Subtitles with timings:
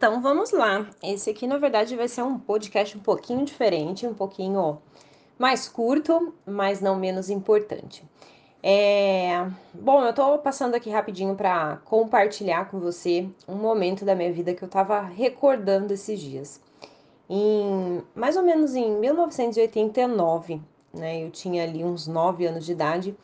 [0.00, 0.88] Então vamos lá.
[1.02, 4.78] Esse aqui, na verdade, vai ser um podcast um pouquinho diferente, um pouquinho
[5.38, 8.02] mais curto, mas não menos importante.
[8.62, 9.46] É...
[9.74, 14.54] Bom, eu tô passando aqui rapidinho para compartilhar com você um momento da minha vida
[14.54, 16.62] que eu tava recordando esses dias.
[17.28, 20.62] Em mais ou menos em 1989,
[20.94, 21.22] né?
[21.22, 23.14] Eu tinha ali uns 9 anos de idade.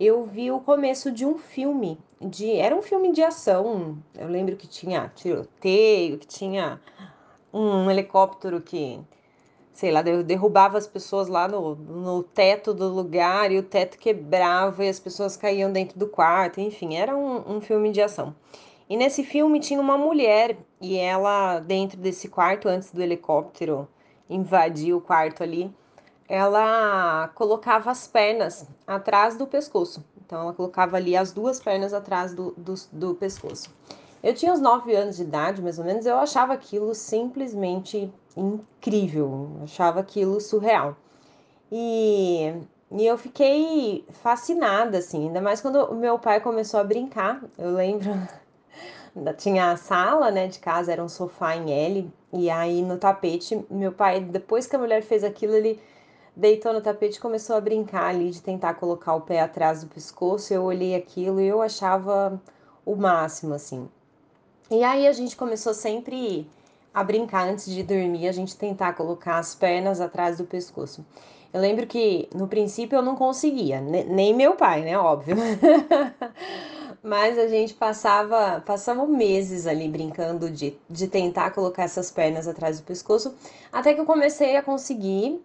[0.00, 3.98] Eu vi o começo de um filme de era um filme de ação.
[4.16, 6.80] Eu lembro que tinha tiroteio, que tinha
[7.52, 8.98] um helicóptero que,
[9.74, 14.86] sei lá, derrubava as pessoas lá no, no teto do lugar e o teto quebrava
[14.86, 16.62] e as pessoas caíam dentro do quarto.
[16.62, 18.34] Enfim, era um, um filme de ação.
[18.88, 23.86] E nesse filme tinha uma mulher e ela, dentro desse quarto, antes do helicóptero
[24.30, 25.70] invadir o quarto ali,
[26.30, 30.04] ela colocava as pernas atrás do pescoço.
[30.24, 33.68] Então, ela colocava ali as duas pernas atrás do, do, do pescoço.
[34.22, 39.50] Eu tinha uns 9 anos de idade, mais ou menos, eu achava aquilo simplesmente incrível,
[39.56, 40.96] eu achava aquilo surreal.
[41.72, 42.54] E,
[42.92, 47.42] e eu fiquei fascinada, assim, ainda mais quando o meu pai começou a brincar.
[47.58, 48.08] Eu lembro,
[49.36, 53.64] tinha a sala, né, de casa, era um sofá em L, e aí no tapete,
[53.68, 55.80] meu pai, depois que a mulher fez aquilo, ele
[56.40, 59.88] deitou no tapete e começou a brincar ali de tentar colocar o pé atrás do
[59.88, 60.52] pescoço.
[60.52, 62.40] Eu olhei aquilo e eu achava
[62.84, 63.88] o máximo, assim.
[64.70, 66.48] E aí a gente começou sempre
[66.94, 71.04] a brincar antes de dormir, a gente tentar colocar as pernas atrás do pescoço.
[71.52, 74.96] Eu lembro que no princípio eu não conseguia, nem meu pai, né?
[74.96, 75.36] Óbvio.
[77.02, 82.78] Mas a gente passava, passava meses ali brincando de, de tentar colocar essas pernas atrás
[82.78, 83.34] do pescoço,
[83.72, 85.40] até que eu comecei a conseguir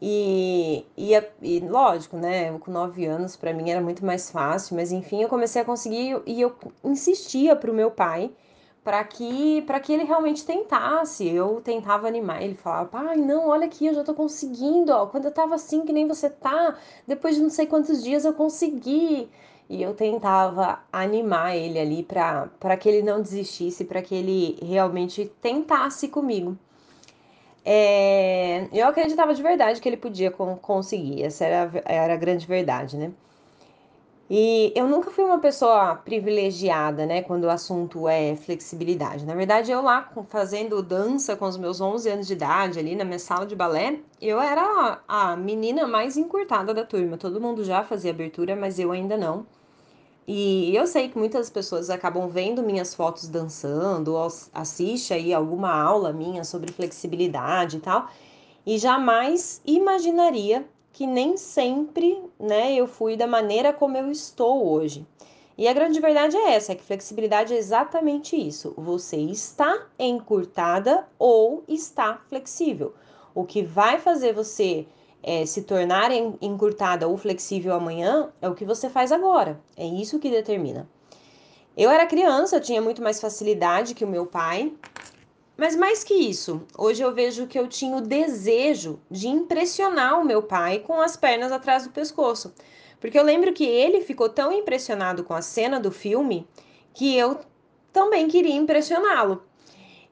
[0.00, 2.56] e, e, e, lógico, né?
[2.58, 6.20] Com nove anos para mim era muito mais fácil, mas enfim, eu comecei a conseguir
[6.26, 8.30] e eu insistia pro meu pai
[8.84, 11.26] para que para que ele realmente tentasse.
[11.28, 15.06] Eu tentava animar, ele falava: "Pai, não, olha aqui, eu já tô conseguindo, ó.
[15.06, 18.32] Quando eu tava assim que nem você tá, depois de não sei quantos dias eu
[18.34, 19.28] consegui".
[19.68, 24.58] E eu tentava animar ele ali para para que ele não desistisse, para que ele
[24.62, 26.56] realmente tentasse comigo.
[27.68, 32.96] É, eu acreditava de verdade que ele podia conseguir, essa era, era a grande verdade,
[32.96, 33.12] né?
[34.30, 39.24] E eu nunca fui uma pessoa privilegiada, né, quando o assunto é flexibilidade.
[39.24, 43.04] Na verdade, eu lá fazendo dança com os meus 11 anos de idade, ali na
[43.04, 47.16] minha sala de balé, eu era a menina mais encurtada da turma.
[47.16, 49.46] Todo mundo já fazia abertura, mas eu ainda não.
[50.26, 54.16] E eu sei que muitas pessoas acabam vendo minhas fotos dançando,
[54.52, 58.08] assiste aí alguma aula minha sobre flexibilidade e tal,
[58.66, 65.06] e jamais imaginaria que nem sempre, né, eu fui da maneira como eu estou hoje.
[65.58, 68.74] E a grande verdade é essa, é que flexibilidade é exatamente isso.
[68.76, 72.94] Você está encurtada ou está flexível.
[73.34, 74.86] O que vai fazer você
[75.22, 79.60] é, se tornar encurtada ou flexível amanhã é o que você faz agora.
[79.76, 80.88] É isso que determina.
[81.76, 84.72] Eu era criança, eu tinha muito mais facilidade que o meu pai,
[85.56, 90.24] mas mais que isso, hoje eu vejo que eu tinha o desejo de impressionar o
[90.24, 92.54] meu pai com as pernas atrás do pescoço.
[93.00, 96.46] Porque eu lembro que ele ficou tão impressionado com a cena do filme
[96.94, 97.40] que eu
[97.92, 99.42] também queria impressioná-lo.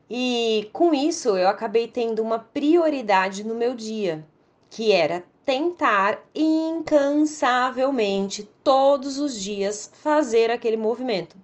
[0.09, 4.25] E com isso eu acabei tendo uma prioridade no meu dia
[4.75, 11.37] que era tentar incansavelmente todos os dias fazer aquele movimento.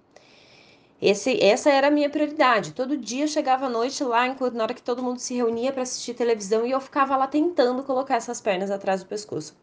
[1.01, 2.73] Esse, essa era a minha prioridade.
[2.73, 5.83] Todo dia chegava à noite lá, enquanto na hora que todo mundo se reunia para
[5.83, 9.55] assistir televisão, e eu ficava lá tentando colocar essas pernas atrás do pescoço.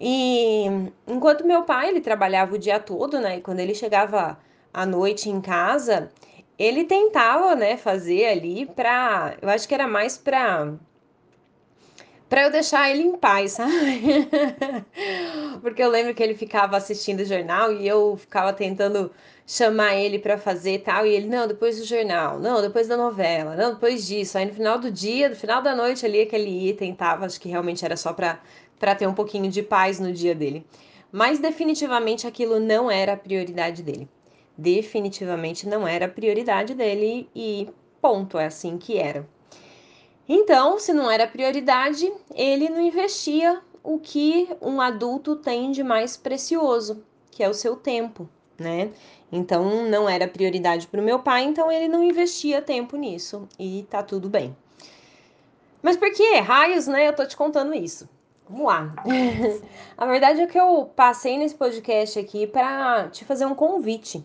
[0.00, 0.66] E
[1.08, 3.38] enquanto meu pai ele trabalhava o dia todo, né?
[3.38, 4.38] E quando ele chegava
[4.72, 6.08] à noite em casa,
[6.56, 10.72] ele tentava, né, fazer ali para, eu acho que era mais para
[12.28, 14.28] para eu deixar ele em paz, sabe?
[15.62, 19.10] Porque eu lembro que ele ficava assistindo o jornal e eu ficava tentando
[19.46, 23.54] chamar ele para fazer tal, e ele, não, depois do jornal, não, depois da novela,
[23.54, 24.36] não, depois disso.
[24.36, 27.40] Aí no final do dia, no final da noite ali, é que ele tentava, acho
[27.40, 30.66] que realmente era só para ter um pouquinho de paz no dia dele.
[31.12, 34.08] Mas definitivamente aquilo não era a prioridade dele.
[34.58, 37.68] Definitivamente não era a prioridade dele e
[38.00, 39.26] ponto, é assim que era.
[40.28, 46.16] Então, se não era prioridade, ele não investia o que um adulto tem de mais
[46.16, 48.28] precioso, que é o seu tempo,
[48.58, 48.90] né?
[49.30, 53.86] Então, não era prioridade para o meu pai, então ele não investia tempo nisso e
[53.88, 54.56] tá tudo bem.
[55.80, 57.06] Mas por que raios, né?
[57.06, 58.08] Eu tô te contando isso.
[58.48, 58.94] Vamos lá.
[59.96, 64.24] a verdade é que eu passei nesse podcast aqui para te fazer um convite.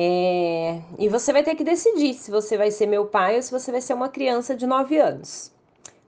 [0.00, 0.80] É...
[0.96, 3.72] E você vai ter que decidir se você vai ser meu pai ou se você
[3.72, 5.52] vai ser uma criança de 9 anos.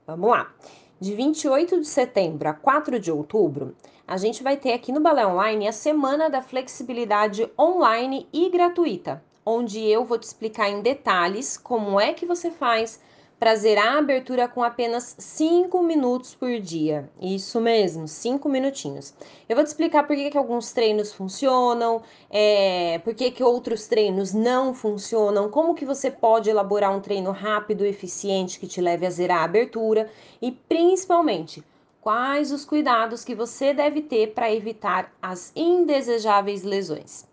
[0.07, 0.49] Vamos lá.
[0.97, 3.75] De 28 de setembro a 4 de outubro,
[4.07, 9.21] a gente vai ter aqui no Balé Online a Semana da Flexibilidade Online e Gratuita,
[9.45, 12.97] onde eu vou te explicar em detalhes como é que você faz
[13.41, 17.09] para zerar a abertura com apenas 5 minutos por dia.
[17.19, 19.15] Isso mesmo, 5 minutinhos.
[19.49, 23.87] Eu vou te explicar por que, que alguns treinos funcionam, é, por que, que outros
[23.87, 28.79] treinos não funcionam, como que você pode elaborar um treino rápido e eficiente que te
[28.79, 30.07] leve a zerar a abertura
[30.39, 31.63] e principalmente
[31.99, 37.30] quais os cuidados que você deve ter para evitar as indesejáveis lesões.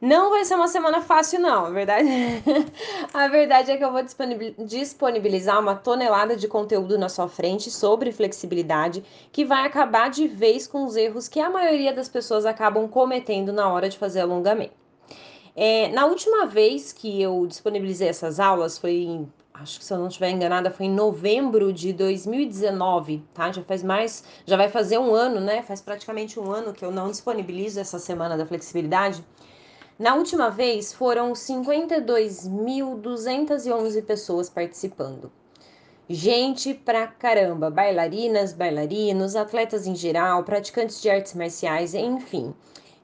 [0.00, 1.66] Não vai ser uma semana fácil, não.
[1.66, 2.08] A verdade,
[3.12, 4.02] a verdade é que eu vou
[4.66, 10.66] disponibilizar uma tonelada de conteúdo na sua frente sobre flexibilidade que vai acabar de vez
[10.66, 14.84] com os erros que a maioria das pessoas acabam cometendo na hora de fazer alongamento.
[15.56, 19.98] É, na última vez que eu disponibilizei essas aulas, foi em, acho que se eu
[19.98, 23.52] não estiver enganada, foi em novembro de 2019, tá?
[23.52, 25.62] Já faz mais, já vai fazer um ano, né?
[25.62, 29.24] Faz praticamente um ano que eu não disponibilizo essa semana da flexibilidade.
[29.96, 35.30] Na última vez foram 52.211 pessoas participando.
[36.08, 42.52] Gente pra caramba, bailarinas, bailarinos, atletas em geral, praticantes de artes marciais, enfim.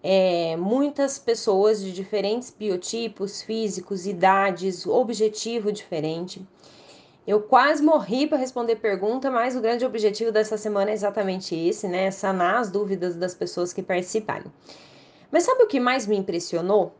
[0.02, 6.44] É, muitas pessoas de diferentes biotipos físicos, idades, objetivo diferente.
[7.24, 11.86] Eu quase morri para responder pergunta, mas o grande objetivo dessa semana é exatamente esse,
[11.86, 12.10] né?
[12.10, 14.50] Sanar as dúvidas das pessoas que participarem.
[15.30, 16.94] Mas sabe o que mais me impressionou?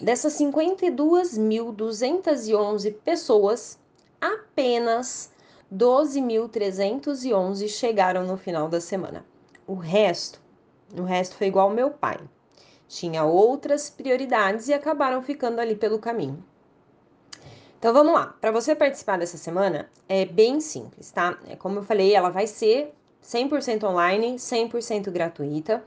[0.00, 3.76] Dessas 52.211 pessoas,
[4.20, 5.32] apenas
[5.72, 9.24] 12.311 chegaram no final da semana.
[9.66, 10.40] O resto,
[10.96, 12.20] o resto foi igual ao meu pai.
[12.86, 16.44] Tinha outras prioridades e acabaram ficando ali pelo caminho.
[17.78, 18.34] Então vamos lá.
[18.40, 21.38] Para você participar dessa semana é bem simples, tá?
[21.46, 25.84] É como eu falei, ela vai ser 100% online, 100% gratuita.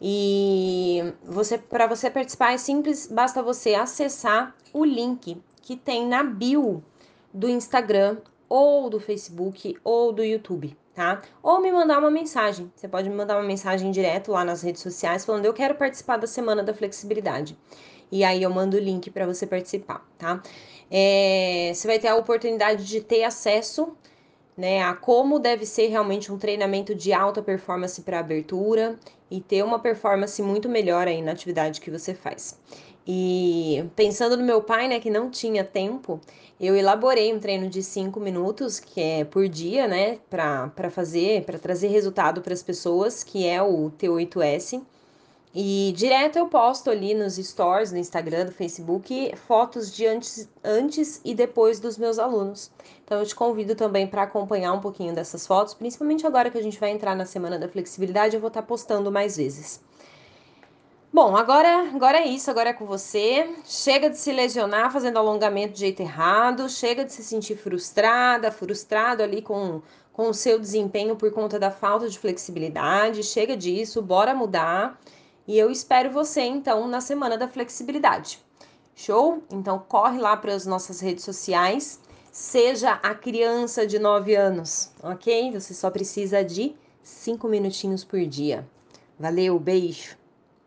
[0.00, 6.22] E você, para você participar é simples, basta você acessar o link que tem na
[6.22, 6.82] bio
[7.32, 8.18] do Instagram
[8.48, 11.20] ou do Facebook ou do YouTube, tá?
[11.42, 12.72] Ou me mandar uma mensagem.
[12.74, 16.16] Você pode me mandar uma mensagem direto lá nas redes sociais falando eu quero participar
[16.16, 17.56] da semana da flexibilidade.
[18.10, 20.42] E aí eu mando o link para você participar, tá?
[20.90, 23.96] É, você vai ter a oportunidade de ter acesso
[24.60, 28.96] né, a como deve ser realmente um treinamento de alta performance para abertura
[29.30, 32.58] e ter uma performance muito melhor aí na atividade que você faz.
[33.06, 36.20] E pensando no meu pai, né, que não tinha tempo,
[36.60, 41.58] eu elaborei um treino de 5 minutos, que é por dia, né, para fazer, para
[41.58, 44.82] trazer resultado para as pessoas, que é o T8S.
[45.52, 51.20] E direto eu posto ali nos stories, no Instagram, no Facebook, fotos de antes, antes
[51.24, 52.70] e depois dos meus alunos.
[53.04, 56.62] Então eu te convido também para acompanhar um pouquinho dessas fotos, principalmente agora que a
[56.62, 59.80] gente vai entrar na semana da flexibilidade, eu vou estar tá postando mais vezes.
[61.12, 63.52] Bom, agora, agora é isso, agora é com você.
[63.64, 69.20] Chega de se lesionar fazendo alongamento de jeito errado, chega de se sentir frustrada, frustrado
[69.20, 69.82] ali com,
[70.12, 73.24] com o seu desempenho por conta da falta de flexibilidade.
[73.24, 74.96] Chega disso, bora mudar.
[75.46, 78.38] E eu espero você então na semana da flexibilidade.
[78.94, 79.42] Show?
[79.50, 82.00] Então corre lá para as nossas redes sociais.
[82.30, 85.50] Seja a criança de 9 anos, ok?
[85.52, 88.68] Você só precisa de 5 minutinhos por dia.
[89.18, 90.19] Valeu, beijo!